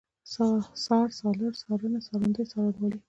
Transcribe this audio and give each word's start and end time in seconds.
څار، 0.33 0.59
څارل، 1.17 1.53
څارنه، 1.61 1.99
څارندوی، 2.05 2.45
څارنوالي 2.51 2.97